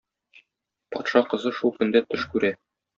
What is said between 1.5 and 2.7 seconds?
шул көндә төш күрә.